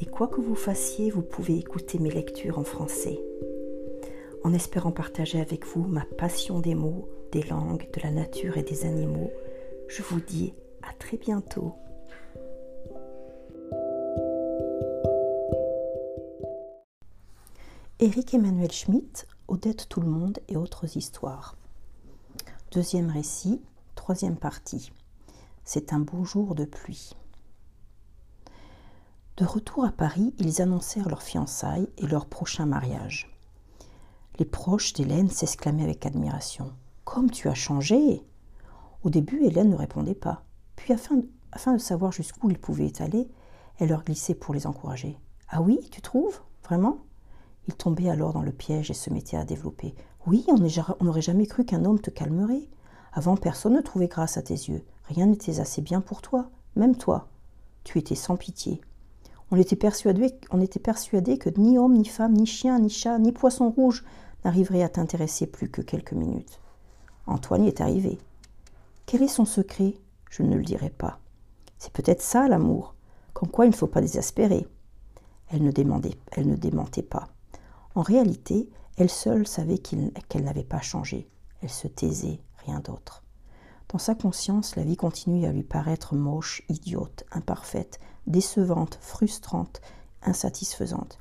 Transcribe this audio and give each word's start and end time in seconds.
et 0.00 0.06
quoi 0.06 0.28
que 0.28 0.40
vous 0.40 0.54
fassiez, 0.54 1.10
vous 1.10 1.22
pouvez 1.22 1.58
écouter 1.58 1.98
mes 1.98 2.10
lectures 2.10 2.58
en 2.58 2.64
français. 2.64 3.20
En 4.42 4.54
espérant 4.54 4.92
partager 4.92 5.40
avec 5.40 5.66
vous 5.66 5.86
ma 5.86 6.06
passion 6.16 6.60
des 6.60 6.74
mots, 6.74 7.08
des 7.32 7.42
langues, 7.42 7.86
de 7.92 8.00
la 8.02 8.10
nature 8.10 8.56
et 8.56 8.62
des 8.62 8.86
animaux, 8.86 9.30
je 9.88 10.02
vous 10.02 10.20
dis 10.20 10.54
à 10.82 10.94
très 10.94 11.18
bientôt. 11.18 11.74
Éric 17.98 18.32
Emmanuel 18.32 18.72
Schmitt, 18.72 19.26
Odette 19.48 19.86
Tout 19.90 20.00
le 20.00 20.08
Monde 20.08 20.38
et 20.48 20.56
autres 20.56 20.96
histoires. 20.96 21.56
Deuxième 22.72 23.10
récit, 23.10 23.60
troisième 23.94 24.36
partie. 24.36 24.90
C'est 25.64 25.92
un 25.92 25.98
beau 25.98 26.24
jour 26.24 26.54
de 26.54 26.64
pluie. 26.64 27.10
De 29.40 29.46
retour 29.46 29.86
à 29.86 29.90
Paris, 29.90 30.34
ils 30.38 30.60
annoncèrent 30.60 31.08
leur 31.08 31.22
fiançailles 31.22 31.88
et 31.96 32.06
leur 32.06 32.26
prochain 32.26 32.66
mariage. 32.66 33.34
Les 34.38 34.44
proches 34.44 34.92
d'Hélène 34.92 35.30
s'exclamaient 35.30 35.82
avec 35.82 36.04
admiration. 36.04 36.74
Comme 37.06 37.30
tu 37.30 37.48
as 37.48 37.54
changé 37.54 38.22
Au 39.02 39.08
début, 39.08 39.42
Hélène 39.42 39.70
ne 39.70 39.76
répondait 39.76 40.14
pas. 40.14 40.44
Puis, 40.76 40.92
afin, 40.92 41.22
afin 41.52 41.72
de 41.72 41.78
savoir 41.78 42.12
jusqu'où 42.12 42.50
ils 42.50 42.58
pouvaient 42.58 43.00
aller, 43.00 43.30
elle 43.78 43.88
leur 43.88 44.04
glissait 44.04 44.34
pour 44.34 44.52
les 44.52 44.66
encourager. 44.66 45.18
Ah 45.48 45.62
oui, 45.62 45.80
tu 45.90 46.02
trouves? 46.02 46.42
Vraiment 46.64 46.98
Ils 47.66 47.74
tombaient 47.74 48.10
alors 48.10 48.34
dans 48.34 48.42
le 48.42 48.52
piège 48.52 48.90
et 48.90 48.94
se 48.94 49.08
mettaient 49.08 49.38
à 49.38 49.46
développer. 49.46 49.94
Oui, 50.26 50.44
on 50.48 51.02
n'aurait 51.02 51.22
jamais 51.22 51.46
cru 51.46 51.64
qu'un 51.64 51.86
homme 51.86 52.00
te 52.00 52.10
calmerait. 52.10 52.68
Avant, 53.14 53.38
personne 53.38 53.72
ne 53.72 53.80
trouvait 53.80 54.08
grâce 54.08 54.36
à 54.36 54.42
tes 54.42 54.52
yeux. 54.52 54.84
Rien 55.04 55.24
n'était 55.24 55.60
assez 55.60 55.80
bien 55.80 56.02
pour 56.02 56.20
toi, 56.20 56.50
même 56.76 56.94
toi. 56.94 57.28
Tu 57.84 57.96
étais 57.96 58.14
sans 58.14 58.36
pitié. 58.36 58.82
On 59.50 59.56
était 59.56 59.76
persuadé, 59.76 61.38
que 61.38 61.50
ni 61.58 61.78
homme, 61.78 61.96
ni 61.96 62.04
femme, 62.04 62.34
ni 62.34 62.46
chien, 62.46 62.78
ni 62.78 62.88
chat, 62.88 63.18
ni 63.18 63.32
poisson 63.32 63.70
rouge 63.70 64.04
n'arriverait 64.44 64.82
à 64.82 64.88
t'intéresser 64.88 65.46
plus 65.46 65.68
que 65.68 65.82
quelques 65.82 66.12
minutes. 66.12 66.60
Antoine 67.26 67.64
y 67.64 67.68
est 67.68 67.80
arrivé. 67.80 68.18
Quel 69.06 69.22
est 69.22 69.28
son 69.28 69.44
secret? 69.44 69.94
Je 70.30 70.42
ne 70.42 70.56
le 70.56 70.62
dirai 70.62 70.90
pas. 70.90 71.18
C'est 71.78 71.92
peut-être 71.92 72.22
ça 72.22 72.46
l'amour, 72.46 72.94
comme 73.32 73.50
quoi 73.50 73.66
il 73.66 73.70
ne 73.70 73.74
faut 73.74 73.86
pas 73.86 74.00
désespérer. 74.00 74.66
Elle 75.48 75.64
ne 75.64 75.72
démentait 76.56 77.02
pas. 77.02 77.28
En 77.94 78.02
réalité, 78.02 78.68
elle 78.96 79.10
seule 79.10 79.48
savait 79.48 79.78
qu'elle 79.78 80.44
n'avait 80.44 80.62
pas 80.62 80.80
changé. 80.80 81.28
Elle 81.60 81.70
se 81.70 81.88
taisait, 81.88 82.40
rien 82.64 82.78
d'autre. 82.80 83.24
Dans 83.90 83.98
sa 83.98 84.14
conscience, 84.14 84.76
la 84.76 84.84
vie 84.84 84.96
continuait 84.96 85.48
à 85.48 85.52
lui 85.52 85.64
paraître 85.64 86.14
moche, 86.14 86.62
idiote, 86.68 87.24
imparfaite, 87.32 87.98
décevante, 88.28 88.98
frustrante, 89.00 89.80
insatisfaisante. 90.22 91.18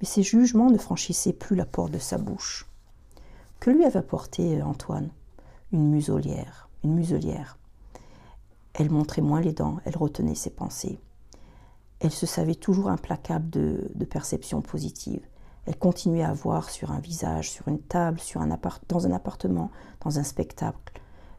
Mais 0.00 0.06
ses 0.06 0.22
jugements 0.22 0.70
ne 0.70 0.78
franchissaient 0.78 1.32
plus 1.32 1.56
la 1.56 1.66
porte 1.66 1.90
de 1.90 1.98
sa 1.98 2.16
bouche. 2.16 2.70
Que 3.58 3.70
lui 3.70 3.84
avait 3.84 3.98
apporté 3.98 4.60
euh, 4.60 4.64
Antoine? 4.64 5.10
Une 5.72 5.90
muselière, 5.90 6.68
une 6.84 6.94
muselière. 6.94 7.58
Elle 8.74 8.92
montrait 8.92 9.22
moins 9.22 9.40
les 9.40 9.52
dents, 9.52 9.78
elle 9.84 9.96
retenait 9.96 10.36
ses 10.36 10.50
pensées. 10.50 11.00
Elle 11.98 12.12
se 12.12 12.26
savait 12.26 12.54
toujours 12.54 12.90
implacable 12.90 13.50
de, 13.50 13.90
de 13.92 14.04
perception 14.04 14.62
positive. 14.62 15.26
Elle 15.66 15.78
continuait 15.78 16.22
à 16.22 16.32
voir 16.32 16.70
sur 16.70 16.92
un 16.92 17.00
visage, 17.00 17.50
sur 17.50 17.66
une 17.66 17.80
table, 17.80 18.20
dans 18.88 19.06
un 19.06 19.12
appartement, 19.12 19.72
dans 20.00 20.18
un 20.20 20.24
spectacle, 20.24 20.92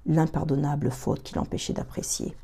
l'impardonnable 0.05 0.91
faute 0.91 1.23
qui 1.23 1.35
l'empêchait 1.35 1.73
d'apprécier. 1.73 2.35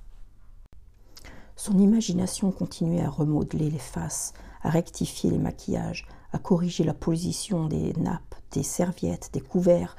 Son 1.55 1.77
imagination 1.77 2.51
continuait 2.51 3.03
à 3.03 3.09
remodeler 3.09 3.69
les 3.69 3.77
faces, 3.77 4.33
à 4.63 4.69
rectifier 4.69 5.29
les 5.29 5.37
maquillages, 5.37 6.07
à 6.33 6.39
corriger 6.39 6.83
la 6.83 6.93
position 6.93 7.67
des 7.67 7.93
nappes, 7.93 8.35
des 8.51 8.63
serviettes, 8.63 9.29
des 9.33 9.41
couverts, 9.41 9.95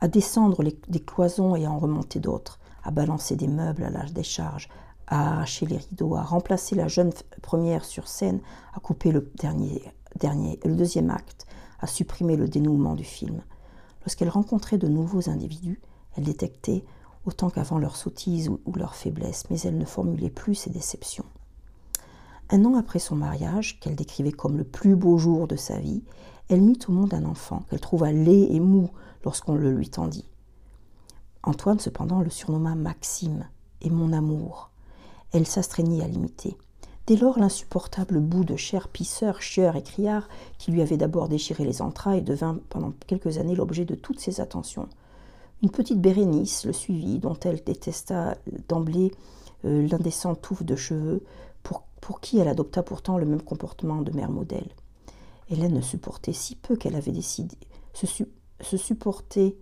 à 0.00 0.08
descendre 0.08 0.62
des 0.62 1.00
cloisons 1.00 1.56
et 1.56 1.64
à 1.64 1.70
en 1.70 1.78
remonter 1.78 2.20
d'autres, 2.20 2.58
à 2.84 2.90
balancer 2.90 3.36
des 3.36 3.48
meubles 3.48 3.84
à 3.84 3.90
la 3.90 4.04
décharge, 4.04 4.68
à 5.06 5.32
arracher 5.32 5.66
les 5.66 5.78
rideaux, 5.78 6.14
à 6.14 6.22
remplacer 6.22 6.74
la 6.74 6.88
jeune 6.88 7.12
première 7.42 7.84
sur 7.84 8.06
scène, 8.06 8.40
à 8.74 8.80
couper 8.80 9.10
le 9.10 9.32
dernier, 9.38 9.82
dernier, 10.16 10.60
le 10.64 10.76
deuxième 10.76 11.10
acte, 11.10 11.46
à 11.80 11.86
supprimer 11.86 12.36
le 12.36 12.48
dénouement 12.48 12.94
du 12.94 13.04
film. 13.04 13.40
Lorsqu'elle 14.02 14.28
rencontrait 14.28 14.78
de 14.78 14.88
nouveaux 14.88 15.30
individus, 15.30 15.80
elle 16.16 16.24
détectait 16.24 16.84
autant 17.28 17.50
qu'avant 17.50 17.78
leur 17.78 17.94
sottise 17.94 18.48
ou 18.48 18.72
leur 18.74 18.94
faiblesse, 18.94 19.44
mais 19.50 19.60
elle 19.60 19.76
ne 19.76 19.84
formulait 19.84 20.30
plus 20.30 20.54
ses 20.54 20.70
déceptions. 20.70 21.26
Un 22.50 22.64
an 22.64 22.74
après 22.74 22.98
son 22.98 23.16
mariage, 23.16 23.78
qu'elle 23.78 23.96
décrivait 23.96 24.32
comme 24.32 24.56
le 24.56 24.64
plus 24.64 24.96
beau 24.96 25.18
jour 25.18 25.46
de 25.46 25.56
sa 25.56 25.78
vie, 25.78 26.02
elle 26.48 26.62
mit 26.62 26.78
au 26.88 26.92
monde 26.92 27.12
un 27.12 27.26
enfant 27.26 27.64
qu'elle 27.68 27.80
trouva 27.80 28.10
laid 28.10 28.54
et 28.54 28.60
mou 28.60 28.88
lorsqu'on 29.22 29.54
le 29.54 29.70
lui 29.70 29.90
tendit. 29.90 30.24
Antoine, 31.42 31.78
cependant, 31.78 32.22
le 32.22 32.30
surnomma 32.30 32.74
Maxime 32.74 33.46
et 33.82 33.90
mon 33.90 34.14
amour. 34.14 34.70
Elle 35.32 35.46
s'astreignit 35.46 36.00
à 36.00 36.08
l'imiter. 36.08 36.56
Dès 37.06 37.16
lors, 37.16 37.38
l'insupportable 37.38 38.20
bout 38.20 38.44
de 38.44 38.56
chair 38.56 38.88
pisseur, 38.88 39.42
chieur 39.42 39.76
et 39.76 39.82
criard, 39.82 40.28
qui 40.56 40.72
lui 40.72 40.80
avait 40.80 40.96
d'abord 40.96 41.28
déchiré 41.28 41.64
les 41.64 41.82
entrailles, 41.82 42.22
devint 42.22 42.58
pendant 42.70 42.92
quelques 43.06 43.36
années 43.36 43.54
l'objet 43.54 43.84
de 43.84 43.94
toutes 43.94 44.20
ses 44.20 44.40
attentions. 44.40 44.88
Une 45.62 45.70
petite 45.70 46.00
Bérénice 46.00 46.64
le 46.64 46.72
suivit, 46.72 47.18
dont 47.18 47.38
elle 47.40 47.62
détesta 47.64 48.36
d'emblée 48.68 49.12
euh, 49.64 49.86
l'indécente 49.88 50.40
touffe 50.40 50.62
de 50.62 50.76
cheveux, 50.76 51.24
pour, 52.00 52.20
qui 52.20 52.38
elle 52.38 52.48
adopta 52.48 52.82
pourtant 52.82 53.18
le 53.18 53.26
même 53.26 53.42
comportement 53.42 54.00
de 54.00 54.12
mère 54.12 54.30
modèle. 54.30 54.68
Hélène 55.50 55.74
ne 55.74 55.82
supportait 55.82 56.32
si 56.32 56.54
peu 56.54 56.74
qu'elle 56.74 56.94
avait 56.94 57.12
décidé, 57.12 57.56
se, 57.92 58.06
se 58.06 58.76
supportait 58.78 59.56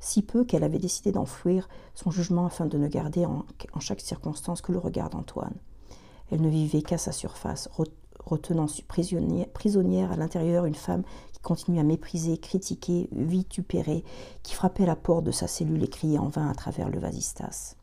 si 0.00 0.22
peu 0.22 0.44
qu'elle 0.44 0.64
avait 0.64 0.78
décidé 0.78 1.12
d'enfouir 1.12 1.68
son 1.94 2.10
jugement 2.10 2.46
afin 2.46 2.64
de 2.64 2.78
ne 2.78 2.88
garder 2.88 3.26
en, 3.26 3.44
en 3.74 3.80
chaque 3.80 4.00
circonstance 4.00 4.62
que 4.62 4.72
le 4.72 4.78
regard 4.78 5.10
d'Antoine. 5.10 5.56
Elle 6.30 6.40
ne 6.40 6.48
vivait 6.48 6.80
qu'à 6.80 6.96
sa 6.96 7.12
surface, 7.12 7.68
retenant 8.26 8.66
prisonnière, 8.88 10.12
à 10.12 10.16
l'intérieur 10.16 10.64
une 10.64 10.74
femme 10.74 11.02
continuait 11.44 11.80
à 11.80 11.84
mépriser, 11.84 12.38
critiquer, 12.38 13.08
vitupérer, 13.12 14.02
qui 14.42 14.54
frappait 14.54 14.86
la 14.86 14.96
porte 14.96 15.24
de 15.24 15.30
sa 15.30 15.46
cellule 15.46 15.84
et 15.84 15.88
criait 15.88 16.18
en 16.18 16.28
vain 16.28 16.48
à 16.48 16.54
travers 16.54 16.88
le 16.88 16.98
vasistas. 16.98 17.76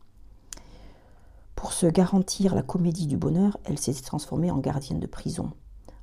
Pour 1.55 1.71
se 1.71 1.85
garantir 1.85 2.55
la 2.55 2.63
comédie 2.63 3.07
du 3.07 3.17
bonheur, 3.17 3.57
elle 3.63 3.77
s'était 3.77 4.01
transformée 4.01 4.51
en 4.51 4.57
gardienne 4.57 4.99
de 4.99 5.07
prison. 5.07 5.51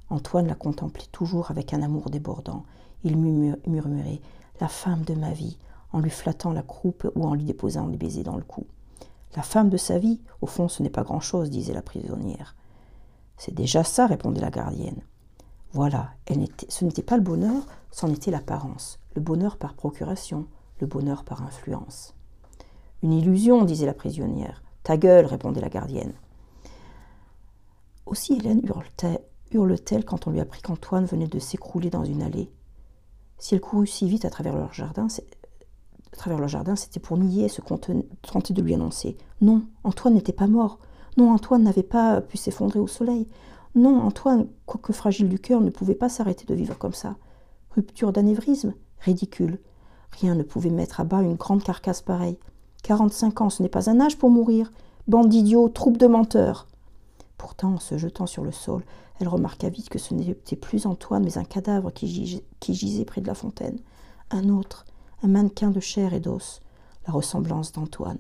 Antoine 0.09 0.47
la 0.47 0.55
contemplait 0.55 1.09
toujours 1.13 1.51
avec 1.51 1.75
un 1.75 1.83
amour 1.83 2.09
débordant. 2.09 2.65
Il 3.05 3.19
murmurait 3.19 4.21
La 4.61 4.69
femme 4.69 5.03
de 5.03 5.15
ma 5.15 5.33
vie, 5.33 5.59
en 5.93 6.01
lui 6.01 6.11
flattant 6.11 6.53
la 6.53 6.63
croupe 6.63 7.11
ou 7.15 7.25
en 7.25 7.35
lui 7.35 7.45
déposant 7.45 7.89
des 7.89 7.97
baisers 7.97 8.25
dans 8.25 8.37
le 8.37 8.45
cou. 8.45 8.67
La 9.37 9.43
femme 9.43 9.69
de 9.69 9.77
sa 9.77 9.99
vie, 9.99 10.21
au 10.41 10.47
fond, 10.47 10.69
ce 10.69 10.83
n'est 10.83 10.91
pas 10.91 11.03
grand-chose, 11.03 11.51
disait 11.51 11.75
la 11.75 11.83
prisonnière. 11.83 12.55
C'est 13.39 13.55
déjà 13.55 13.85
ça, 13.85 14.07
répondait 14.07 14.41
la 14.41 14.51
gardienne. 14.51 15.01
Voilà, 15.73 16.11
ce 16.69 16.85
n'était 16.85 17.03
pas 17.03 17.17
le 17.17 17.23
bonheur, 17.23 17.63
c'en 17.91 18.09
était 18.09 18.31
l'apparence, 18.31 18.99
le 19.15 19.21
bonheur 19.21 19.57
par 19.57 19.75
procuration, 19.75 20.47
le 20.81 20.87
bonheur 20.87 21.25
par 21.25 21.43
influence. 21.43 22.15
Une 23.03 23.13
illusion, 23.13 23.65
disait 23.65 23.87
la 23.87 23.95
prisonnière. 23.95 24.63
Ta 24.83 24.97
gueule, 24.97 25.27
répondait 25.27 25.61
la 25.61 25.69
gardienne. 25.69 26.15
Aussi 28.07 28.35
Hélène 28.35 28.63
hurle-t-elle 29.53 30.05
quand 30.05 30.27
on 30.27 30.31
lui 30.31 30.41
apprit 30.41 30.63
qu'Antoine 30.63 31.05
venait 31.05 31.27
de 31.29 31.39
s'écrouler 31.39 31.91
dans 31.91 32.05
une 32.05 32.23
allée. 32.23 32.51
Si 33.39 33.55
elle 33.55 33.61
courut 33.61 33.87
si 33.87 34.09
vite 34.09 34.25
à 34.25 34.31
travers 34.31 34.57
leur 34.57 34.73
jardin, 34.73 35.07
c'était 35.09 37.01
pour 37.01 37.19
nier 37.19 37.49
ce 37.49 37.61
qu'on 37.61 37.79
tentait 37.79 38.55
de 38.55 38.63
lui 38.63 38.75
annoncer. 38.75 39.17
Non, 39.43 39.63
Antoine 39.85 40.15
n'était 40.15 40.33
pas 40.33 40.49
mort. 40.49 40.81
Non, 41.19 41.33
Antoine 41.33 41.65
n'avait 41.65 41.83
pas 41.83 42.21
pu 42.21 42.37
s'effondrer 42.37 42.79
au 42.79 42.87
soleil. 42.87 43.27
Non, 43.75 44.01
Antoine, 44.03 44.47
quoique 44.67 44.93
fragile 44.93 45.29
du 45.29 45.41
cœur, 45.41 45.61
ne 45.61 45.69
pouvait 45.69 45.97
pas 45.97 46.09
s'arrêter 46.09 46.47
de 46.47 46.55
vivre 46.55 46.79
comme 46.79 46.95
ça. 46.95 47.17
Rupture 47.75 48.13
d'anévrisme 48.13 48.75
Ridicule. 49.01 49.59
Rien 50.13 50.37
ne 50.37 50.45
pouvait 50.45 50.71
mettre 50.71 51.01
à 51.01 51.05
bas 51.05 51.21
une 51.21 51.35
grande 51.35 51.65
carcasse 51.65 52.03
pareille. 52.03 52.39
Quarante-cinq 52.85 53.41
ans, 53.41 53.51
ce 53.51 53.65
n'est 53.65 53.69
pas 53.69 53.91
un 53.91 53.99
âge 54.01 54.17
pour 54.17 54.31
mourir. 54.31 54.71
Bande 55.09 55.29
d'idiots, 55.29 55.69
troupe 55.69 55.97
de 55.97 56.07
menteurs. 56.07 56.69
Pourtant, 57.37 57.75
en 57.75 57.81
se 57.81 57.99
jetant 57.99 58.27
sur 58.27 58.45
le 58.45 58.53
sol, 58.53 58.85
elle 59.19 59.27
remarqua 59.27 59.71
vite 59.71 59.89
que 59.89 59.99
ce 59.99 60.15
n'était 60.15 60.55
plus 60.55 60.87
Antoine, 60.87 61.25
mais 61.25 61.37
un 61.37 61.45
cadavre 61.45 61.91
qui 61.91 62.45
qui 62.61 62.75
gisait 62.75 63.05
près 63.05 63.23
de 63.23 63.27
la 63.27 63.35
fontaine. 63.35 63.81
Un 64.31 64.51
autre, 64.51 64.85
un 65.25 65.29
mannequin 65.29 65.71
de 65.73 65.81
chair 65.81 66.15
et 66.15 66.21
d'os, 66.21 66.61
la 67.09 67.13
ressemblance 67.13 67.73
d'Antoine. 67.73 68.19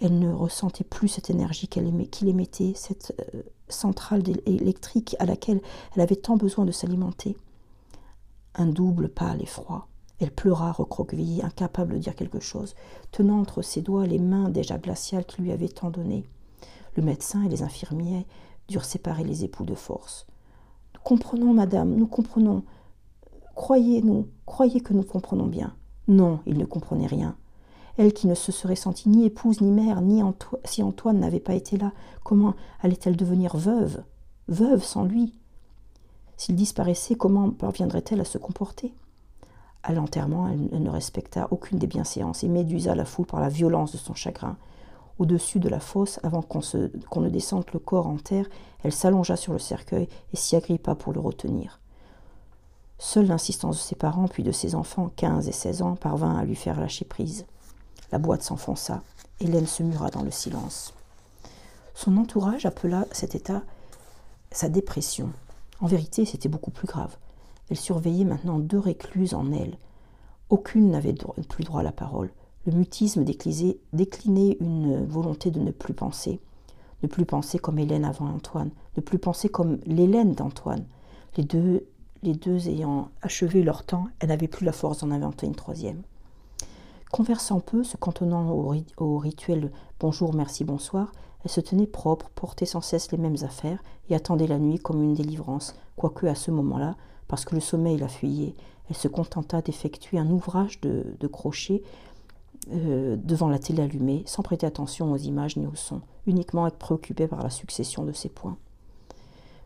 Elle 0.00 0.18
ne 0.18 0.32
ressentait 0.32 0.84
plus 0.84 1.08
cette 1.08 1.30
énergie 1.30 1.68
qu'il 1.68 2.28
émettait, 2.28 2.72
cette 2.76 3.14
euh, 3.34 3.42
centrale 3.68 4.22
électrique 4.46 5.16
à 5.18 5.26
laquelle 5.26 5.60
elle 5.94 6.02
avait 6.02 6.16
tant 6.16 6.36
besoin 6.36 6.64
de 6.64 6.72
s'alimenter. 6.72 7.36
Un 8.54 8.66
double 8.66 9.08
pâle 9.08 9.42
et 9.42 9.46
froid. 9.46 9.88
Elle 10.20 10.32
pleura, 10.32 10.72
recroquevillée, 10.72 11.44
incapable 11.44 11.94
de 11.94 11.98
dire 11.98 12.16
quelque 12.16 12.40
chose, 12.40 12.74
tenant 13.12 13.40
entre 13.40 13.62
ses 13.62 13.82
doigts 13.82 14.06
les 14.06 14.18
mains 14.18 14.48
déjà 14.48 14.78
glaciales 14.78 15.24
qui 15.24 15.42
lui 15.42 15.52
avaient 15.52 15.68
tant 15.68 15.90
donné. 15.90 16.24
Le 16.96 17.02
médecin 17.02 17.42
et 17.44 17.48
les 17.48 17.62
infirmiers 17.62 18.26
durent 18.68 18.84
séparer 18.84 19.24
les 19.24 19.44
époux 19.44 19.64
de 19.64 19.74
force. 19.74 20.26
Nous 20.94 21.00
comprenons, 21.02 21.54
madame, 21.54 21.94
nous 21.94 22.08
comprenons. 22.08 22.64
Croyez-nous, 23.54 24.28
croyez 24.46 24.80
que 24.80 24.92
nous 24.92 25.04
comprenons 25.04 25.46
bien. 25.46 25.74
Non, 26.08 26.40
ils 26.46 26.58
ne 26.58 26.64
comprenaient 26.64 27.06
rien. 27.06 27.36
Elle 27.98 28.12
qui 28.12 28.28
ne 28.28 28.34
se 28.34 28.52
serait 28.52 28.76
sentie 28.76 29.08
ni 29.08 29.26
épouse 29.26 29.60
ni 29.60 29.72
mère, 29.72 30.00
si 30.64 30.84
Antoine 30.84 31.18
n'avait 31.18 31.40
pas 31.40 31.54
été 31.54 31.76
là, 31.76 31.90
comment 32.22 32.54
allait-elle 32.80 33.16
devenir 33.16 33.56
veuve? 33.56 34.04
Veuve 34.46 34.84
sans 34.84 35.02
lui? 35.02 35.34
S'il 36.36 36.54
disparaissait, 36.54 37.16
comment 37.16 37.50
parviendrait-elle 37.50 38.20
à 38.20 38.24
se 38.24 38.38
comporter? 38.38 38.94
À 39.82 39.92
l'enterrement, 39.92 40.46
elle, 40.48 40.80
ne 40.80 40.90
respecta 40.90 41.48
aucune 41.50 41.78
des 41.78 41.88
bienséances 41.88 42.44
et 42.44 42.48
médusa 42.48 42.94
la 42.94 43.04
foule 43.04 43.26
par 43.26 43.40
la 43.40 43.48
violence 43.48 43.90
de 43.90 43.98
son 43.98 44.14
chagrin. 44.14 44.56
Au-dessus 45.18 45.58
de 45.58 45.68
la 45.68 45.80
fosse, 45.80 46.20
avant 46.22 46.42
qu'on 46.42 47.20
ne 47.20 47.28
descende 47.28 47.64
le 47.72 47.80
corps 47.80 48.06
en 48.06 48.18
terre, 48.18 48.46
elle 48.84 48.92
s'allongea 48.92 49.34
sur 49.34 49.52
le 49.52 49.58
cercueil 49.58 50.08
et 50.32 50.36
s'y 50.36 50.54
agrippa 50.54 50.94
pour 50.94 51.12
le 51.12 51.18
retenir. 51.18 51.80
Seule 52.98 53.26
l'insistance 53.26 53.76
de 53.76 53.82
ses 53.82 53.96
parents, 53.96 54.28
puis 54.28 54.44
de 54.44 54.52
ses 54.52 54.76
enfants, 54.76 55.10
quinze 55.16 55.48
et 55.48 55.52
seize 55.52 55.82
ans, 55.82 55.96
parvint 55.96 56.36
à 56.36 56.44
lui 56.44 56.54
faire 56.54 56.78
lâcher 56.78 57.04
prise. 57.04 57.44
La 58.12 58.18
boîte 58.18 58.42
s'enfonça. 58.42 59.02
Hélène 59.40 59.66
se 59.66 59.82
mura 59.82 60.10
dans 60.10 60.22
le 60.22 60.30
silence. 60.30 60.94
Son 61.94 62.16
entourage 62.16 62.66
appela 62.66 63.06
cet 63.12 63.34
état 63.34 63.62
sa 64.50 64.68
dépression. 64.68 65.30
En 65.80 65.86
vérité, 65.86 66.24
c'était 66.24 66.48
beaucoup 66.48 66.70
plus 66.70 66.86
grave. 66.86 67.16
Elle 67.70 67.76
surveillait 67.76 68.24
maintenant 68.24 68.58
deux 68.58 68.78
récluses 68.78 69.34
en 69.34 69.52
elle. 69.52 69.76
Aucune 70.48 70.90
n'avait 70.90 71.14
plus 71.48 71.64
droit 71.64 71.80
à 71.80 71.84
la 71.84 71.92
parole. 71.92 72.30
Le 72.66 72.72
mutisme 72.72 73.24
déclinait 73.24 74.56
une 74.60 75.04
volonté 75.04 75.50
de 75.50 75.60
ne 75.60 75.70
plus 75.70 75.94
penser. 75.94 76.40
Ne 77.02 77.08
plus 77.08 77.26
penser 77.26 77.58
comme 77.58 77.78
Hélène 77.78 78.04
avant 78.04 78.28
Antoine. 78.28 78.70
Ne 78.96 79.02
plus 79.02 79.18
penser 79.18 79.48
comme 79.48 79.78
l'Hélène 79.86 80.34
d'Antoine. 80.34 80.84
Les 81.36 81.44
deux, 81.44 81.86
les 82.22 82.34
deux 82.34 82.68
ayant 82.68 83.10
achevé 83.22 83.62
leur 83.62 83.84
temps, 83.84 84.08
elle 84.18 84.30
n'avait 84.30 84.48
plus 84.48 84.64
la 84.64 84.72
force 84.72 85.00
d'en 85.00 85.10
inventer 85.10 85.46
une 85.46 85.54
troisième. 85.54 86.02
Conversant 87.10 87.60
peu, 87.60 87.84
se 87.84 87.96
cantonnant 87.96 88.50
au, 88.98 89.18
rituel 89.18 89.72
bonjour, 89.98 90.34
merci, 90.34 90.64
bonsoir, 90.64 91.12
elle 91.42 91.50
se 91.50 91.60
tenait 91.60 91.86
propre, 91.86 92.28
portait 92.34 92.66
sans 92.66 92.82
cesse 92.82 93.10
les 93.12 93.18
mêmes 93.18 93.36
affaires 93.42 93.82
et 94.10 94.14
attendait 94.14 94.46
la 94.46 94.58
nuit 94.58 94.78
comme 94.78 95.02
une 95.02 95.14
délivrance, 95.14 95.74
quoique 95.96 96.26
à 96.26 96.34
ce 96.34 96.50
moment-là, 96.50 96.96
parce 97.26 97.46
que 97.46 97.54
le 97.54 97.62
sommeil 97.62 97.96
la 97.96 98.08
fuyait, 98.08 98.54
elle 98.90 98.96
se 98.96 99.08
contenta 99.08 99.62
d'effectuer 99.62 100.18
un 100.18 100.30
ouvrage 100.30 100.80
de, 100.82 101.26
crochet 101.26 101.82
euh, 102.72 103.16
devant 103.16 103.48
la 103.48 103.58
télé 103.58 103.82
allumée, 103.82 104.22
sans 104.26 104.42
prêter 104.42 104.66
attention 104.66 105.10
aux 105.10 105.16
images 105.16 105.56
ni 105.56 105.66
aux 105.66 105.76
sons, 105.76 106.02
uniquement 106.26 106.66
être 106.66 106.76
préoccupée 106.76 107.26
par 107.26 107.42
la 107.42 107.50
succession 107.50 108.04
de 108.04 108.12
ses 108.12 108.28
points. 108.28 108.58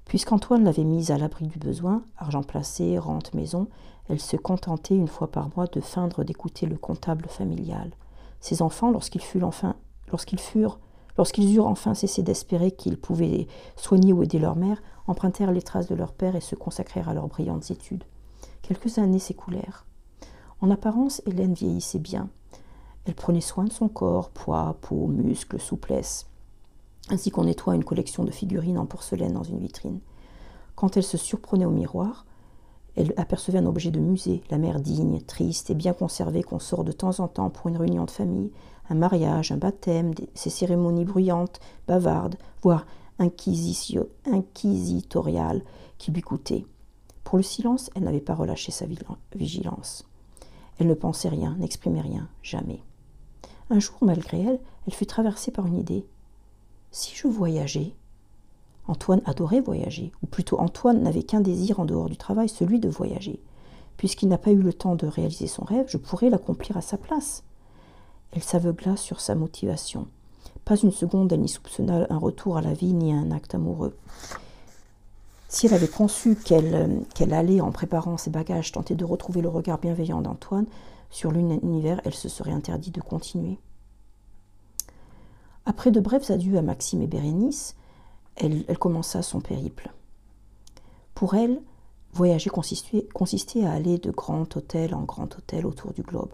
Puisqu'Antoine 0.04 0.64
l'avait 0.64 0.84
mise 0.84 1.10
à 1.10 1.18
l'abri 1.18 1.46
du 1.46 1.58
besoin, 1.58 2.02
argent 2.18 2.42
placé, 2.42 2.98
rente, 2.98 3.34
maison, 3.34 3.68
elle 4.08 4.20
se 4.20 4.36
contentait 4.36 4.96
une 4.96 5.08
fois 5.08 5.30
par 5.30 5.48
mois 5.56 5.66
de 5.66 5.80
feindre 5.80 6.24
d'écouter 6.24 6.66
le 6.66 6.76
comptable 6.76 7.26
familial. 7.28 7.92
Ses 8.40 8.60
enfants, 8.60 8.90
lorsqu'ils 8.90 9.22
furent 9.22 9.46
enfin, 9.46 9.76
lorsqu'ils 10.10 10.40
furent, 10.40 10.78
lorsqu'ils 11.16 11.54
eurent 11.54 11.66
enfin 11.66 11.94
cessé 11.94 12.22
d'espérer 12.22 12.72
qu'ils 12.72 12.98
pouvaient 12.98 13.46
soigner 13.76 14.12
ou 14.12 14.22
aider 14.22 14.38
leur 14.38 14.56
mère, 14.56 14.82
empruntèrent 15.06 15.52
les 15.52 15.62
traces 15.62 15.88
de 15.88 15.94
leur 15.94 16.12
père 16.12 16.36
et 16.36 16.40
se 16.40 16.54
consacrèrent 16.54 17.08
à 17.08 17.14
leurs 17.14 17.28
brillantes 17.28 17.70
études. 17.70 18.04
Quelques 18.62 18.98
années 18.98 19.18
s'écoulèrent. 19.18 19.86
En 20.60 20.70
apparence, 20.70 21.22
Hélène 21.26 21.54
vieillissait 21.54 21.98
bien. 21.98 22.28
Elle 23.04 23.14
prenait 23.14 23.40
soin 23.40 23.64
de 23.64 23.72
son 23.72 23.88
corps, 23.88 24.30
poids, 24.30 24.76
peau, 24.80 25.06
muscles, 25.06 25.58
souplesse, 25.58 26.26
ainsi 27.10 27.30
qu'on 27.30 27.44
nettoie 27.44 27.74
une 27.74 27.84
collection 27.84 28.24
de 28.24 28.30
figurines 28.30 28.78
en 28.78 28.86
porcelaine 28.86 29.32
dans 29.32 29.42
une 29.42 29.58
vitrine. 29.58 30.00
Quand 30.74 30.96
elle 30.96 31.02
se 31.02 31.16
surprenait 31.16 31.64
au 31.64 31.70
miroir, 31.70 32.26
elle 32.94 33.14
apercevait 33.16 33.58
un 33.58 33.66
objet 33.66 33.90
de 33.90 34.00
musée, 34.00 34.42
la 34.50 34.58
mère 34.58 34.80
digne, 34.80 35.20
triste 35.20 35.70
et 35.70 35.74
bien 35.74 35.94
conservée 35.94 36.42
qu'on 36.42 36.58
sort 36.58 36.84
de 36.84 36.92
temps 36.92 37.20
en 37.20 37.28
temps 37.28 37.50
pour 37.50 37.68
une 37.68 37.76
réunion 37.76 38.04
de 38.04 38.10
famille, 38.10 38.52
un 38.90 38.94
mariage, 38.94 39.52
un 39.52 39.56
baptême, 39.56 40.12
ces 40.34 40.50
cérémonies 40.50 41.04
bruyantes, 41.04 41.60
bavardes, 41.86 42.36
voire 42.62 42.86
inquisitoriales 43.18 45.62
qui 45.98 46.12
lui 46.12 46.20
coûtaient. 46.20 46.66
Pour 47.24 47.38
le 47.38 47.42
silence, 47.42 47.90
elle 47.94 48.04
n'avait 48.04 48.20
pas 48.20 48.34
relâché 48.34 48.72
sa 48.72 48.86
vigilance. 49.34 50.04
Elle 50.78 50.88
ne 50.88 50.94
pensait 50.94 51.28
rien, 51.28 51.56
n'exprimait 51.58 52.00
rien, 52.00 52.28
jamais. 52.42 52.82
Un 53.70 53.78
jour, 53.78 53.96
malgré 54.02 54.40
elle, 54.40 54.60
elle 54.86 54.92
fut 54.92 55.06
traversée 55.06 55.50
par 55.50 55.66
une 55.66 55.78
idée. 55.78 56.04
Si 56.94 57.16
je 57.16 57.26
voyageais 57.26 57.94
Antoine 58.86 59.22
adorait 59.24 59.62
voyager, 59.62 60.12
ou 60.22 60.26
plutôt 60.26 60.60
Antoine 60.60 61.02
n'avait 61.02 61.22
qu'un 61.22 61.40
désir 61.40 61.80
en 61.80 61.86
dehors 61.86 62.10
du 62.10 62.18
travail, 62.18 62.50
celui 62.50 62.80
de 62.80 62.88
voyager. 62.90 63.40
Puisqu'il 63.96 64.28
n'a 64.28 64.36
pas 64.36 64.50
eu 64.50 64.60
le 64.60 64.74
temps 64.74 64.94
de 64.94 65.06
réaliser 65.06 65.46
son 65.46 65.64
rêve, 65.64 65.86
je 65.88 65.96
pourrais 65.96 66.28
l'accomplir 66.28 66.76
à 66.76 66.82
sa 66.82 66.98
place. 66.98 67.44
Elle 68.32 68.42
s'aveugla 68.42 68.98
sur 68.98 69.20
sa 69.20 69.34
motivation. 69.34 70.06
Pas 70.66 70.76
une 70.76 70.90
seconde, 70.90 71.32
elle 71.32 71.40
n'y 71.40 71.48
soupçonna 71.48 72.06
un 72.10 72.18
retour 72.18 72.58
à 72.58 72.62
la 72.62 72.74
vie 72.74 72.92
ni 72.92 73.14
un 73.14 73.30
acte 73.30 73.54
amoureux. 73.54 73.96
Si 75.48 75.66
elle 75.66 75.74
avait 75.74 75.88
conçu 75.88 76.36
qu'elle 76.36 77.32
allait, 77.32 77.62
en 77.62 77.72
préparant 77.72 78.18
ses 78.18 78.30
bagages, 78.30 78.72
tenter 78.72 78.96
de 78.96 79.04
retrouver 79.06 79.40
le 79.40 79.48
regard 79.48 79.78
bienveillant 79.78 80.20
d'Antoine 80.20 80.66
sur 81.08 81.32
l'univers, 81.32 82.02
elle 82.04 82.14
se 82.14 82.28
serait 82.28 82.52
interdit 82.52 82.90
de 82.90 83.00
continuer. 83.00 83.58
Après 85.64 85.90
de 85.90 86.00
brefs 86.00 86.30
adieux 86.30 86.56
à 86.58 86.62
Maxime 86.62 87.02
et 87.02 87.06
Bérénice, 87.06 87.76
elle, 88.36 88.78
commença 88.78 89.22
son 89.22 89.40
périple. 89.40 89.92
Pour 91.14 91.34
elle, 91.34 91.60
voyager 92.12 92.50
consistait, 92.50 93.64
à 93.64 93.72
aller 93.72 93.98
de 93.98 94.10
grand 94.10 94.56
hôtel 94.56 94.94
en 94.94 95.02
grand 95.02 95.36
hôtel 95.36 95.66
autour 95.66 95.92
du 95.92 96.02
globe. 96.02 96.30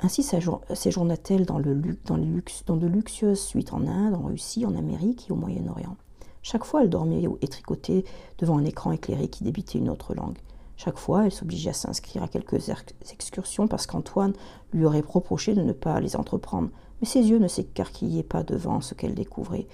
Ainsi 0.00 0.22
séjourna-t-elle 0.22 1.44
dans, 1.44 1.58
le, 1.58 1.74
dans, 2.06 2.16
de 2.16 2.86
luxueuses 2.86 3.40
suites 3.40 3.72
en 3.72 3.86
Inde, 3.86 4.14
en 4.14 4.26
Russie, 4.26 4.64
en 4.64 4.74
Amérique 4.74 5.28
et 5.28 5.32
au 5.32 5.36
Moyen-Orient. 5.36 5.96
Chaque 6.42 6.64
fois, 6.64 6.82
elle 6.82 6.90
dormait 6.90 7.22
et 7.42 7.48
tricotait 7.48 8.04
devant 8.38 8.58
un 8.58 8.64
écran 8.64 8.92
éclairé 8.92 9.28
qui 9.28 9.44
débitait 9.44 9.78
une 9.78 9.90
autre 9.90 10.14
langue. 10.14 10.38
Chaque 10.76 10.96
fois, 10.96 11.26
elle 11.26 11.32
s'obligeait 11.32 11.70
à 11.70 11.74
s'inscrire 11.74 12.22
à 12.22 12.28
quelques 12.28 12.70
excursions 13.12 13.68
parce 13.68 13.86
qu'Antoine 13.86 14.32
lui 14.72 14.86
aurait 14.86 15.04
reproché 15.06 15.54
de 15.54 15.60
ne 15.60 15.74
pas 15.74 16.00
les 16.00 16.16
entreprendre. 16.16 16.70
Mais 17.00 17.06
ses 17.06 17.22
yeux 17.22 17.38
ne 17.38 17.48
s'écarquillaient 17.48 18.22
pas 18.22 18.42
devant 18.42 18.80
ce 18.80 18.94
qu'elle 18.94 19.14
découvrait. 19.14 19.66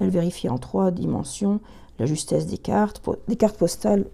Elle 0.00 0.10
vérifie 0.10 0.48
en 0.48 0.58
trois 0.58 0.90
dimensions 0.90 1.60
la 1.98 2.06
justesse 2.06 2.46
des 2.46 2.58
cartes, 2.58 3.02
des 3.28 3.36
cartes 3.36 3.56
postales 3.56 4.06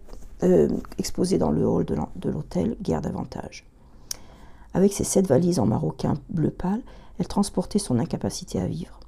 euh, 0.42 0.68
exposées 0.98 1.38
dans 1.38 1.50
le 1.50 1.66
hall 1.66 1.84
de 1.84 2.30
l'hôtel, 2.30 2.76
guère 2.82 3.00
davantage. 3.00 3.66
Avec 4.72 4.92
ses 4.92 5.04
sept 5.04 5.26
valises 5.26 5.58
en 5.58 5.66
maroquin 5.66 6.14
bleu 6.28 6.50
pâle, 6.50 6.82
elle 7.18 7.26
transportait 7.26 7.78
son 7.78 7.98
incapacité 7.98 8.60
à 8.60 8.66
vivre. 8.66 9.00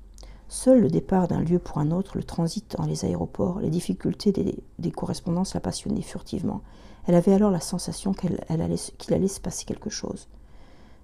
Seul 0.48 0.82
le 0.82 0.90
départ 0.90 1.28
d'un 1.28 1.40
lieu 1.40 1.58
pour 1.58 1.78
un 1.78 1.92
autre, 1.92 2.18
le 2.18 2.24
transit 2.24 2.76
dans 2.76 2.84
les 2.84 3.06
aéroports, 3.06 3.60
les 3.60 3.70
difficultés 3.70 4.32
des, 4.32 4.90
correspondances 4.90 5.54
la 5.54 5.60
passionnaient 5.60 6.02
furtivement. 6.02 6.60
Elle 7.06 7.14
avait 7.14 7.32
alors 7.32 7.50
la 7.50 7.60
sensation 7.60 8.12
qu'il 8.12 8.38
allait, 8.50 8.76
allait 9.08 9.28
se 9.28 9.40
passer 9.40 9.64
quelque 9.64 9.88
chose. 9.88 10.28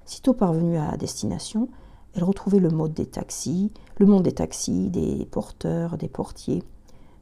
Sitôt 0.05 0.35
parvenue 0.35 0.77
à 0.77 0.99
destination, 0.99 1.69
elle 2.15 2.25
retrouvait 2.25 2.59
le 2.59 2.71
mode 2.71 2.95
des 2.95 3.07
taxis, 3.07 3.71
le 3.99 4.07
monde 4.07 4.23
des 4.23 4.33
taxis, 4.33 4.91
des 4.91 5.27
porteurs, 5.27 5.99
des 5.99 6.09
portiers, 6.09 6.63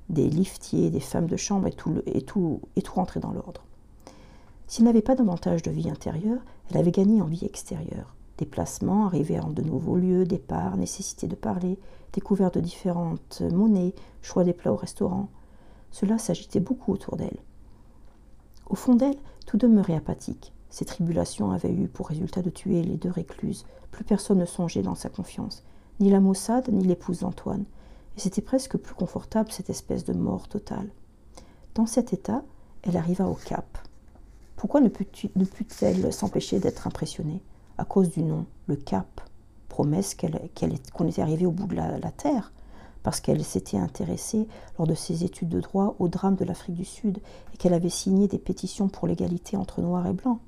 des 0.08 0.28
liftiers, 0.28 0.90
des 0.90 1.00
femmes 1.00 1.26
de 1.26 1.36
chambre 1.36 1.68
et 1.68 2.22
tout, 2.22 2.60
rentrait 2.94 3.20
dans 3.20 3.32
l'ordre. 3.32 3.64
S'il 4.68 4.84
n'avait 4.84 5.02
pas 5.02 5.14
davantage 5.14 5.62
de 5.62 5.70
vie 5.70 5.90
intérieure, 5.90 6.40
elle 6.70 6.78
avait 6.78 6.92
gagné 6.92 7.20
en 7.20 7.26
vie 7.26 7.44
extérieure. 7.44 8.14
Déplacements, 8.38 9.06
arrivée 9.06 9.40
en 9.40 9.50
de 9.50 9.62
nouveaux 9.62 9.96
lieux, 9.96 10.24
départs, 10.24 10.76
nécessité 10.76 11.26
de 11.26 11.36
parler, 11.36 11.78
découverte 12.12 12.54
de 12.54 12.60
différentes 12.60 13.42
monnaies, 13.52 13.94
choix 14.22 14.44
des 14.44 14.52
plats 14.52 14.72
au 14.72 14.76
restaurant. 14.76 15.28
Cela 15.90 16.18
s'agitait 16.18 16.60
beaucoup 16.60 16.92
autour 16.92 17.16
d'elle. 17.16 17.38
Au 18.68 18.74
fond 18.74 18.94
d'elle, 18.94 19.16
tout 19.46 19.56
demeurait 19.56 19.94
apathique. 19.94 20.52
Ces 20.76 20.84
tribulations 20.84 21.52
avaient 21.52 21.72
eu 21.72 21.88
pour 21.88 22.08
résultat 22.08 22.42
de 22.42 22.50
tuer 22.50 22.82
les 22.82 22.98
deux 22.98 23.10
récluses. 23.10 23.64
Plus 23.92 24.04
personne 24.04 24.36
ne 24.36 24.44
songeait 24.44 24.82
dans 24.82 24.94
sa 24.94 25.08
confiance, 25.08 25.64
ni 26.00 26.10
la 26.10 26.20
Maussade, 26.20 26.68
ni 26.70 26.84
l'épouse 26.84 27.20
d'Antoine. 27.20 27.64
et 28.14 28.20
c'était 28.20 28.42
presque 28.42 28.76
plus 28.76 28.94
confortable 28.94 29.50
cette 29.50 29.70
espèce 29.70 30.04
de 30.04 30.12
mort 30.12 30.48
totale. 30.48 30.90
Dans 31.74 31.86
cet 31.86 32.12
état, 32.12 32.42
elle 32.82 32.98
arriva 32.98 33.26
au 33.26 33.32
cap. 33.32 33.78
Pourquoi 34.56 34.82
ne 34.82 34.88
put-elle 34.88 36.12
s'empêcher 36.12 36.58
d'être 36.58 36.86
impressionnée? 36.86 37.40
À 37.78 37.86
cause 37.86 38.10
du 38.10 38.22
nom, 38.22 38.44
le 38.66 38.76
cap, 38.76 39.22
promesse 39.70 40.14
qu'on 40.14 41.08
était 41.08 41.22
arrivé 41.22 41.46
au 41.46 41.52
bout 41.52 41.68
de 41.68 41.76
la, 41.76 41.98
la 41.98 42.10
terre, 42.10 42.52
parce 43.02 43.20
qu'elle 43.20 43.42
s'était 43.44 43.78
intéressée 43.78 44.46
lors 44.76 44.86
de 44.86 44.94
ses 44.94 45.24
études 45.24 45.48
de 45.48 45.60
droit 45.60 45.96
au 45.98 46.08
drame 46.08 46.36
de 46.36 46.44
l'Afrique 46.44 46.76
du 46.76 46.84
Sud 46.84 47.20
et 47.54 47.56
qu'elle 47.56 47.72
avait 47.72 47.88
signé 47.88 48.28
des 48.28 48.38
pétitions 48.38 48.88
pour 48.88 49.06
l'égalité 49.06 49.56
entre 49.56 49.80
noirs 49.80 50.06
et 50.06 50.12
blancs, 50.12 50.38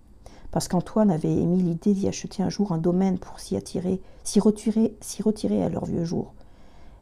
parce 0.51 0.69
qu'Antoine 0.69 1.11
avait 1.11 1.33
émis 1.33 1.63
l'idée 1.63 1.95
d'y 1.95 2.09
acheter 2.09 2.43
un 2.43 2.49
jour 2.49 2.73
un 2.73 2.79
domaine 2.79 3.19
pour 3.19 3.39
s'y 3.39 3.57
attirer, 3.57 4.01
s'y 4.25 4.41
retirer, 4.41 4.97
s'y 5.01 5.23
retirer 5.23 5.63
à 5.63 5.69
leur 5.69 5.85
vieux 5.85 6.05
jour. 6.05 6.33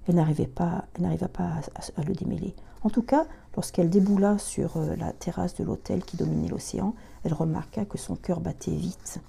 Elle 0.08 0.16
n'arrivait 0.16 0.46
pas, 0.46 0.84
elle 0.94 1.02
n'arriva 1.02 1.28
pas 1.28 1.60
à, 1.96 2.02
le 2.02 2.14
démêler. 2.14 2.54
En 2.82 2.90
tout 2.90 3.02
cas, 3.02 3.26
lorsqu'elle 3.54 3.90
déboula 3.90 4.38
sur 4.38 4.76
euh, 4.76 4.94
la 4.96 5.12
terrasse 5.12 5.56
de 5.56 5.64
l'hôtel 5.64 6.04
qui 6.04 6.16
dominait 6.16 6.48
l'océan, 6.48 6.94
elle 7.24 7.34
remarqua 7.34 7.84
que 7.84 7.98
son 7.98 8.14
cœur 8.14 8.40
battait 8.40 8.74
vite. 8.74 9.20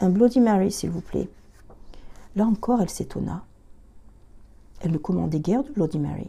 Un 0.00 0.10
Bloody 0.10 0.40
Mary, 0.40 0.70
s'il 0.70 0.90
vous 0.90 1.00
plaît. 1.00 1.28
Là 2.36 2.44
encore, 2.44 2.82
elle 2.82 2.90
s'étonna. 2.90 3.44
Elle 4.80 4.90
ne 4.90 4.98
commandait 4.98 5.40
guère 5.40 5.62
de 5.62 5.70
Bloody 5.70 5.98
Mary. 5.98 6.28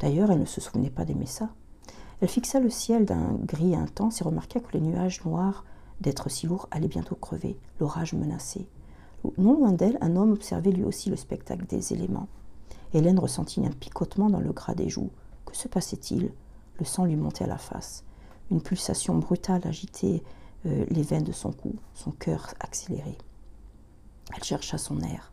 D'ailleurs, 0.00 0.30
elle 0.30 0.40
ne 0.40 0.46
se 0.46 0.60
souvenait 0.60 0.90
pas 0.90 1.04
d'aimer 1.04 1.26
ça. 1.26 1.50
Elle 2.20 2.28
fixa 2.28 2.60
le 2.60 2.70
ciel 2.70 3.06
d'un 3.06 3.32
gris 3.44 3.74
intense 3.74 4.20
et 4.20 4.24
remarqua 4.24 4.60
que 4.60 4.72
les 4.72 4.80
nuages 4.80 5.24
noirs 5.24 5.64
d'être 6.00 6.28
si 6.28 6.46
lourds 6.46 6.68
allaient 6.70 6.88
bientôt 6.88 7.14
crever. 7.14 7.58
L'orage 7.78 8.12
menaçait. 8.12 8.68
Non 9.38 9.54
loin 9.54 9.72
d'elle, 9.72 9.98
un 10.00 10.16
homme 10.16 10.32
observait 10.32 10.70
lui 10.70 10.84
aussi 10.84 11.10
le 11.10 11.16
spectacle 11.16 11.66
des 11.66 11.92
éléments. 11.92 12.28
Hélène 12.92 13.18
ressentit 13.18 13.64
un 13.64 13.70
picotement 13.70 14.30
dans 14.30 14.40
le 14.40 14.52
gras 14.52 14.74
des 14.74 14.88
joues. 14.88 15.10
Que 15.46 15.56
se 15.56 15.68
passait-il? 15.68 16.32
Le 16.78 16.84
sang 16.84 17.04
lui 17.04 17.16
montait 17.16 17.44
à 17.44 17.48
la 17.48 17.58
face. 17.58 18.04
Une 18.50 18.62
pulsation 18.62 19.16
brutale 19.18 19.66
agitait 19.66 20.22
euh, 20.66 20.84
les 20.90 21.02
veines 21.02 21.24
de 21.24 21.32
son 21.32 21.52
cou, 21.52 21.74
son 21.94 22.10
cœur 22.10 22.52
accéléré. 22.60 23.16
Elle 24.34 24.44
chercha 24.44 24.78
son 24.78 25.00
air. 25.00 25.32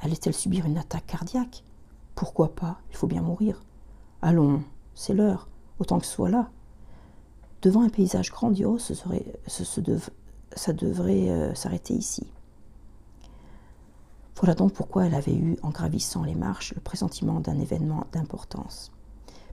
Allait-elle 0.00 0.34
subir 0.34 0.66
une 0.66 0.78
attaque 0.78 1.06
cardiaque? 1.06 1.64
Pourquoi 2.14 2.54
pas? 2.54 2.78
Il 2.90 2.96
faut 2.96 3.06
bien 3.06 3.22
mourir. 3.22 3.62
Allons, 4.22 4.62
c'est 4.94 5.14
l'heure, 5.14 5.48
autant 5.78 5.98
que 5.98 6.06
ce 6.06 6.12
soit 6.12 6.30
là. 6.30 6.50
Devant 7.62 7.82
un 7.82 7.88
paysage 7.88 8.30
grandiose, 8.30 8.82
ce 8.82 8.94
serait, 8.94 9.24
ça 9.46 10.72
devrait 10.72 11.30
euh, 11.30 11.54
s'arrêter 11.54 11.94
ici. 11.94 12.26
Voilà 14.36 14.54
donc 14.54 14.74
pourquoi 14.74 15.06
elle 15.06 15.14
avait 15.14 15.34
eu, 15.34 15.56
en 15.62 15.70
gravissant 15.70 16.22
les 16.22 16.34
marches, 16.34 16.74
le 16.74 16.80
pressentiment 16.82 17.40
d'un 17.40 17.58
événement 17.58 18.04
d'importance. 18.12 18.92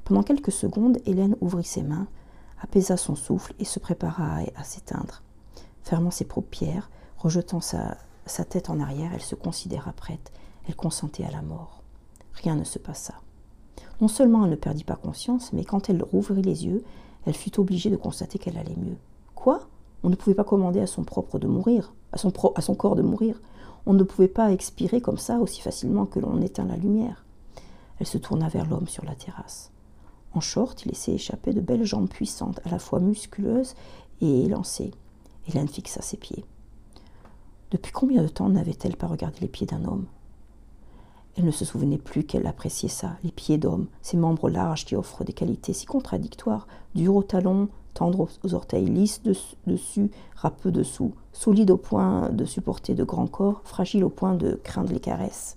Pendant 0.04 0.24
quelques 0.24 0.52
secondes, 0.52 0.98
Hélène 1.06 1.38
ouvrit 1.40 1.64
ses 1.64 1.84
mains, 1.84 2.08
apaisa 2.62 2.98
son 2.98 3.16
souffle 3.16 3.54
et 3.60 3.66
se 3.66 3.80
prépara 3.80 4.40
à, 4.56 4.64
s'éteindre. 4.66 5.24
Fermant 5.84 6.12
ses 6.12 6.26
paupières, 6.26 6.92
rejetant 7.18 7.62
sa, 7.62 7.98
sa 8.26 8.44
tête 8.44 8.70
en 8.70 8.82
arrière, 8.82 9.12
elle 9.14 9.22
se 9.22 9.36
considéra 9.36 9.94
prête. 9.94 10.34
Elle 10.68 10.76
consentait 10.76 11.26
à 11.26 11.32
la 11.32 11.42
mort. 11.42 11.82
Rien 12.34 12.56
ne 12.56 12.66
se 12.66 12.80
passa. 12.80 13.23
Non 14.02 14.08
seulement 14.08 14.44
elle 14.44 14.52
ne 14.52 14.56
perdit 14.56 14.84
pas 14.84 14.96
conscience, 14.96 15.54
mais 15.54 15.64
quand 15.64 15.90
elle 15.90 16.04
rouvrit 16.04 16.42
les 16.42 16.66
yeux, 16.66 16.84
elle 17.26 17.36
fut 17.36 17.60
obligée 17.60 17.90
de 17.90 17.96
constater 17.96 18.40
qu'elle 18.40 18.58
allait 18.58 18.76
mieux. 18.76 18.98
Quoi? 19.36 19.68
On 20.04 20.10
ne 20.10 20.16
pouvait 20.16 20.36
pas 20.36 20.44
commander 20.44 20.82
à 20.82 20.88
son 20.88 21.04
propre 21.04 21.40
de 21.40 21.48
mourir, 21.48 21.94
à 22.12 22.18
son, 22.18 22.32
corps 22.76 22.96
de 22.96 23.02
mourir. 23.02 23.42
On 23.86 23.94
ne 23.94 24.04
pouvait 24.04 24.28
pas 24.28 24.52
expirer 24.52 25.00
comme 25.02 25.18
ça 25.18 25.40
aussi 25.40 25.62
facilement 25.62 26.06
que 26.06 26.20
l'on 26.20 26.42
éteint 26.42 26.66
la 26.66 26.76
lumière. 26.76 27.26
Elle 28.00 28.08
se 28.08 28.18
tourna 28.18 28.50
vers 28.50 28.66
l'homme 28.66 28.88
sur 28.88 29.06
la 29.06 29.16
terrasse. 29.16 29.72
En 30.34 30.42
short, 30.42 30.84
il 30.84 30.90
laissait 30.90 31.14
échapper 31.14 31.54
de 31.54 31.62
belles 31.62 31.86
jambes 31.86 32.10
puissantes, 32.10 32.60
à 32.66 32.70
la 32.70 32.80
fois 32.80 33.00
musculeuses 33.00 33.76
et 34.20 34.46
élancées. 34.46 34.92
Hélène 35.48 35.68
fixa 35.68 36.02
ses 36.02 36.18
pieds. 36.18 36.44
Depuis 37.72 37.92
combien 37.92 38.24
de 38.24 38.28
temps 38.28 38.50
n'avait-elle 38.50 38.98
pas 38.98 39.08
regardé 39.08 39.40
les 39.42 39.48
pieds 39.48 39.68
d'un 39.68 39.86
homme? 39.86 40.06
Elle 41.36 41.46
ne 41.46 41.52
se 41.52 41.66
souvenait 41.66 41.98
plus 41.98 42.24
qu'elle 42.24 42.46
appréciait 42.46 42.90
ça, 42.90 43.18
les 43.24 43.32
pieds 43.32 43.58
d'homme, 43.58 43.88
ces 44.02 44.18
membres 44.18 44.50
larges 44.50 44.86
qui 44.86 44.96
offrent 44.96 45.24
des 45.24 45.34
qualités 45.34 45.74
si 45.74 45.86
contradictoires, 45.86 46.68
durs 46.94 47.16
au 47.16 47.24
talon, 47.24 47.70
tendre 47.96 48.28
aux 48.44 48.54
orteils, 48.54 48.86
lisses 48.86 49.22
dessus, 49.24 50.12
râpeux 50.36 50.72
dessous, 50.72 51.14
solide 51.32 51.72
au 51.72 51.78
point 51.78 52.30
de 52.30 52.46
supporter 52.46 52.94
de 52.94 53.04
grands 53.04 53.28
corps, 53.28 53.62
fragile 53.64 54.04
au 54.04 54.10
point 54.10 54.36
de 54.36 54.60
craindre 54.64 54.94
les 54.94 55.00
caresses. 55.00 55.56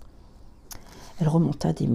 Elle 1.19 1.29
remonta 1.29 1.73
des, 1.73 1.89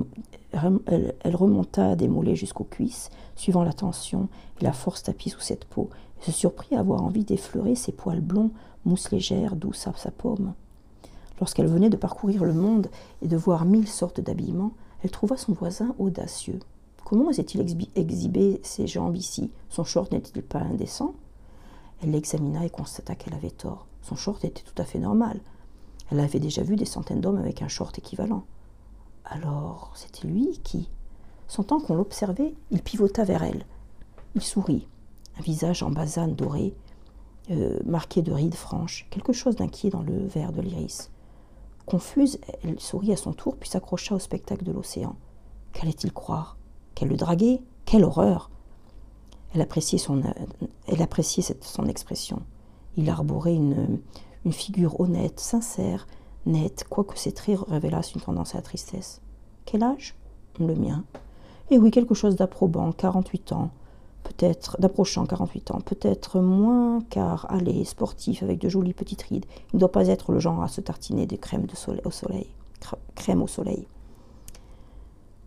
elle, 0.53 1.37
remonta 1.37 1.97
des 1.97 2.09
mollets 2.09 2.37
jusqu'aux 2.37 2.65
cuisses, 2.65 3.11
suivant 3.37 3.63
la 3.63 3.73
tension 3.73 4.29
et 4.61 4.65
la 4.65 4.73
force 4.73 5.03
tapie 5.03 5.31
sous 5.31 5.41
cette 5.41 5.65
peau, 5.65 5.91
et 6.21 6.25
se 6.25 6.33
surprit 6.33 6.77
à 6.77 6.81
avoir 6.81 7.03
envie 7.03 7.25
d'effleurer 7.25 7.75
ses 7.75 7.93
poils 7.93 8.21
blonds, 8.21 8.51
mousse 8.85 9.11
légère, 9.11 9.57
douce 9.57 9.87
à 9.87 9.93
sa 9.97 10.11
paume. 10.11 10.55
Lorsqu'elle 11.43 11.67
venait 11.67 11.91
de 11.91 11.97
parcourir 11.97 12.45
le 12.45 12.53
monde 12.53 12.87
et 13.21 13.27
de 13.27 13.37
voir 13.37 13.65
mille 13.65 13.89
sortes 13.89 14.21
d'habillements, 14.21 14.75
elle 15.03 15.11
trouva 15.11 15.37
son 15.37 15.53
voisin 15.53 15.93
audacieux. 15.99 16.61
Comment 17.05 17.31
osait-il 17.31 17.67
exhiber 17.97 18.61
ses 18.63 18.87
jambes 18.87 19.17
ici? 19.17 19.51
Son 19.69 19.83
short 19.83 20.13
n'était-il 20.13 20.45
pas 20.45 20.61
indécent? 20.61 21.17
Elle 22.01 22.13
l'examina 22.13 22.65
et 22.65 22.71
constata 22.71 23.17
qu'elle 23.17 23.35
avait 23.35 23.51
tort. 23.51 23.89
Son 24.03 24.15
short 24.15 24.45
était 24.45 24.63
tout 24.63 24.81
à 24.81 24.85
fait 24.85 25.01
normal. 25.01 25.41
Elle 26.13 26.21
avait 26.21 26.39
déjà 26.39 26.63
vu 26.63 26.77
des 26.77 26.85
centaines 26.85 27.21
d'hommes 27.21 27.39
avec 27.39 27.61
un 27.61 27.67
short 27.67 27.99
équivalent. 27.99 28.45
Alors, 29.25 29.91
c'était 29.97 30.29
lui 30.29 30.61
qui 30.63 30.89
Sentant 31.49 31.81
qu'on 31.81 31.97
l'observait, 31.97 32.55
il 32.71 32.83
pivota 32.85 33.25
vers 33.25 33.43
elle. 33.43 33.67
Il 34.37 34.43
sourit, 34.43 34.87
un 35.41 35.43
visage 35.43 35.83
en 35.83 35.91
basane 35.91 36.37
dorée, 36.37 36.73
euh, 37.51 37.81
marqué 37.85 38.23
de 38.23 38.31
rides 38.31 38.55
franches, 38.55 39.09
quelque 39.11 39.33
chose 39.33 39.57
d'inquiet 39.57 39.91
dans 39.91 40.03
le 40.03 40.25
vert 40.29 40.53
de 40.53 40.61
l'iris. 40.61 41.11
Confuse, 41.93 42.39
elle 42.65 42.81
sourit 42.81 43.13
à 43.13 43.19
son 43.19 43.35
tour, 43.35 43.55
puis 43.55 43.69
s'accrocha 43.69 44.15
au 44.15 44.19
spectacle 44.19 44.65
de 44.65 44.73
l'océan. 44.73 45.15
Qu'allait-il 45.75 46.11
croire? 46.11 46.57
Qu'elle 46.95 47.11
le 47.11 47.19
draguait 47.19 47.61
Quelle 47.85 48.05
horreur 48.05 48.49
Elle 49.53 49.61
appréciait 49.61 49.99
son, 49.99 50.23
elle 50.87 51.03
appréciait 51.03 51.45
son 51.61 51.87
expression. 51.87 52.41
Il 52.97 53.11
arborait 53.11 53.55
une, 53.55 54.01
une 54.47 54.55
figure 54.55 55.01
honnête, 55.01 55.39
sincère, 55.39 56.07
nette, 56.47 56.87
quoique 56.89 57.19
ses 57.19 57.33
traits 57.33 57.59
révélassent 57.69 58.15
une 58.15 58.23
tendance 58.23 58.55
à 58.55 58.59
la 58.59 58.63
tristesse. 58.63 59.21
Quel 59.67 59.83
âge? 59.83 60.17
Le 60.59 60.75
mien. 60.75 61.05
Et 61.71 61.77
oui, 61.77 61.91
quelque 61.91 62.15
chose 62.15 62.37
d'approbant, 62.37 62.91
48 62.93 63.53
ans, 63.53 63.71
peut-être, 64.23 64.81
d'approchant 64.81 65.27
48 65.27 65.71
ans, 65.73 65.81
peut-être 65.81 66.41
moins, 66.41 67.01
car, 67.11 67.47
allez, 67.51 67.85
sportif, 67.85 68.43
avec 68.43 68.59
de 68.59 68.69
jolies 68.69 68.95
petites 68.95 69.23
rides, 69.23 69.47
il 69.73 69.77
ne 69.77 69.81
doit 69.81 69.93
pas 69.93 70.09
être 70.09 70.33
le 70.33 70.39
genre 70.39 70.63
à 70.63 70.69
se 70.69 70.81
tartiner 70.81 71.27
de 71.27 71.37
crème 71.37 71.67
de 71.67 71.77
soleil, 71.77 72.03
au 72.05 72.11
soleil. 72.11 72.49
Crème 73.15 73.43
au 73.43 73.47
soleil. 73.47 73.87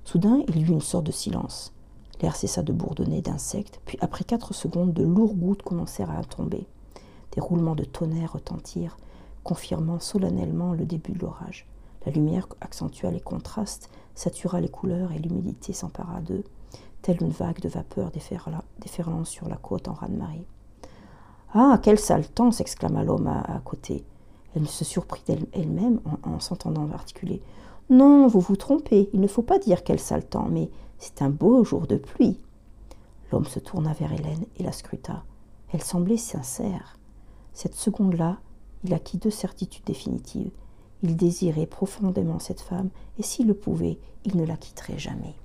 Soudain, 0.03 0.41
il 0.47 0.57
y 0.57 0.61
eut 0.61 0.67
une 0.67 0.81
sorte 0.81 1.05
de 1.05 1.11
silence. 1.11 1.73
L'air 2.21 2.35
cessa 2.35 2.63
de 2.63 2.71
bourdonner 2.71 3.21
d'insectes, 3.21 3.81
puis 3.85 3.97
après 4.01 4.23
quatre 4.23 4.53
secondes, 4.53 4.93
de 4.93 5.03
lourds 5.03 5.35
gouttes 5.35 5.63
commencèrent 5.63 6.11
à 6.11 6.23
tomber. 6.23 6.65
Des 7.33 7.41
roulements 7.41 7.75
de 7.75 7.83
tonnerre 7.83 8.33
retentirent, 8.33 8.97
confirmant 9.43 9.99
solennellement 9.99 10.73
le 10.73 10.85
début 10.85 11.11
de 11.11 11.19
l'orage. 11.19 11.67
La 12.05 12.11
lumière 12.11 12.47
accentua 12.61 13.11
les 13.11 13.19
contrastes, 13.19 13.89
satura 14.13 14.61
les 14.61 14.69
couleurs 14.69 15.11
et 15.11 15.19
l'humidité 15.19 15.73
s'empara 15.73 16.21
d'eux, 16.21 16.43
telle 17.05 17.21
une 17.21 17.29
vague 17.29 17.59
de 17.59 17.69
vapeur 17.69 18.09
déferlant 18.09 19.25
sur 19.25 19.47
la 19.47 19.57
côte 19.57 19.87
en 19.87 19.93
raz-de-marée. 19.93 20.47
Ah, 21.53 21.79
quel 21.83 21.99
sale 21.99 22.27
temps 22.27 22.49
s'exclama 22.49 23.03
l'homme 23.03 23.27
à, 23.27 23.61
côté. 23.63 24.03
Elle 24.55 24.67
se 24.67 24.83
surprit 24.83 25.21
d'elle-même 25.27 25.99
en, 26.23 26.31
en 26.31 26.39
s'entendant 26.39 26.89
articuler. 26.91 27.43
Non, 27.91 28.25
vous 28.25 28.39
vous 28.39 28.55
trompez, 28.55 29.11
il 29.13 29.21
ne 29.21 29.27
faut 29.27 29.43
pas 29.43 29.59
dire 29.59 29.83
quel 29.83 29.99
sale 29.99 30.25
temps, 30.25 30.47
mais 30.49 30.71
c'est 30.97 31.21
un 31.21 31.29
beau 31.29 31.63
jour 31.63 31.85
de 31.85 31.97
pluie. 31.97 32.39
L'homme 33.31 33.45
se 33.45 33.59
tourna 33.59 33.93
vers 33.93 34.11
Hélène 34.11 34.47
et 34.57 34.63
la 34.63 34.71
scruta. 34.71 35.25
Elle 35.73 35.83
semblait 35.83 36.17
sincère. 36.17 36.97
Cette 37.53 37.75
seconde-là, 37.75 38.39
il 38.83 38.95
acquit 38.95 39.19
deux 39.19 39.29
certitudes 39.29 39.85
définitives. 39.85 40.49
Il 41.03 41.15
désirait 41.15 41.67
profondément 41.67 42.39
cette 42.39 42.61
femme, 42.61 42.89
et 43.19 43.23
s'il 43.23 43.45
le 43.45 43.53
pouvait, 43.53 43.99
il 44.23 44.37
ne 44.37 44.45
la 44.45 44.57
quitterait 44.57 44.97
jamais. 44.97 45.35